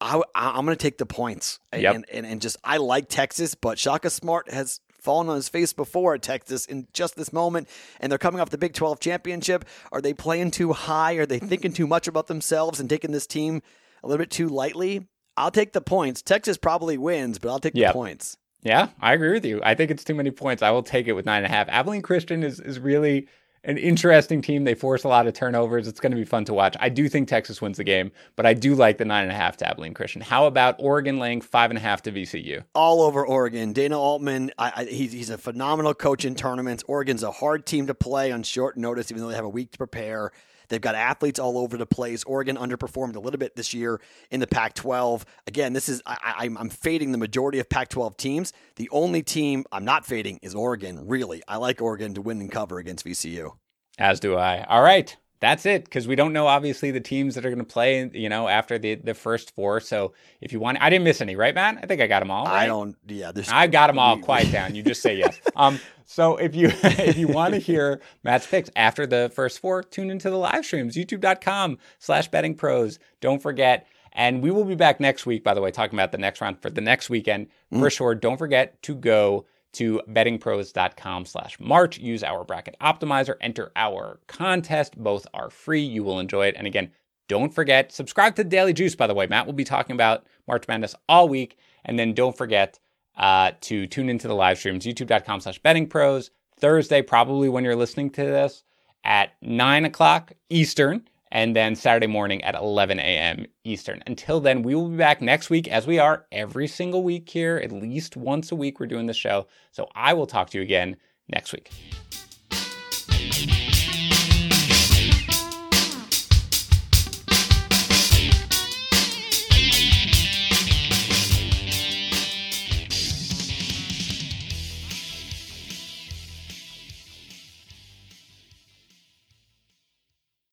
[0.00, 1.60] I, am going to take the points.
[1.72, 1.94] Yep.
[1.94, 5.72] And, and, and just, I like Texas, but Shaka Smart has fallen on his face
[5.72, 7.68] before at Texas in just this moment,
[8.00, 9.64] and they're coming off the Big 12 championship.
[9.90, 11.14] Are they playing too high?
[11.14, 13.62] Are they thinking too much about themselves and taking this team
[14.02, 15.08] a little bit too lightly?
[15.36, 16.22] I'll take the points.
[16.22, 17.90] Texas probably wins, but I'll take yep.
[17.90, 18.36] the points.
[18.62, 19.60] Yeah, I agree with you.
[19.64, 20.62] I think it's too many points.
[20.62, 21.68] I will take it with nine and a half.
[21.68, 23.26] Abilene Christian is is really
[23.64, 24.64] an interesting team.
[24.64, 25.86] They force a lot of turnovers.
[25.86, 26.76] It's going to be fun to watch.
[26.80, 29.36] I do think Texas wins the game, but I do like the nine and a
[29.36, 30.20] half to Abilene Christian.
[30.20, 32.64] How about Oregon laying five and a half to VCU?
[32.74, 33.72] All over Oregon.
[33.72, 36.82] Dana Altman, I, I, he's, he's a phenomenal coach in tournaments.
[36.88, 39.72] Oregon's a hard team to play on short notice, even though they have a week
[39.72, 40.32] to prepare.
[40.72, 42.24] They've got athletes all over the place.
[42.24, 44.00] Oregon underperformed a little bit this year
[44.30, 45.26] in the Pac 12.
[45.46, 48.54] Again, this is, I, am fading the majority of Pac 12 teams.
[48.76, 51.42] The only team I'm not fading is Oregon, really.
[51.46, 53.50] I like Oregon to win and cover against VCU.
[53.98, 54.64] As do I.
[54.64, 57.64] All right that's it because we don't know obviously the teams that are going to
[57.64, 61.20] play you know after the the first four so if you want i didn't miss
[61.20, 62.62] any right man i think i got them all right?
[62.62, 63.50] i don't yeah this.
[63.50, 67.18] i got them all quiet down you just say yes um so if you if
[67.18, 70.96] you want to hear matt's picks after the first four tune into the live streams
[70.96, 75.60] youtube.com slash betting pros don't forget and we will be back next week by the
[75.60, 77.80] way talking about the next round for the next weekend mm.
[77.80, 81.98] for sure don't forget to go to bettingpros.com slash March.
[81.98, 84.96] Use our bracket optimizer, enter our contest.
[84.96, 85.82] Both are free.
[85.82, 86.54] You will enjoy it.
[86.56, 86.90] And again,
[87.28, 89.26] don't forget, subscribe to Daily Juice, by the way.
[89.26, 91.56] Matt will be talking about March Madness all week.
[91.84, 92.78] And then don't forget
[93.16, 96.30] uh, to tune into the live streams, youtube.com slash bettingpros.
[96.58, 98.64] Thursday, probably when you're listening to this,
[99.04, 103.46] at 9 o'clock Eastern and then Saturday morning at 11 a.m.
[103.64, 104.02] Eastern.
[104.06, 107.56] Until then, we will be back next week as we are every single week here,
[107.56, 108.78] at least once a week.
[108.78, 109.46] We're doing the show.
[109.72, 110.96] So I will talk to you again
[111.28, 111.70] next week.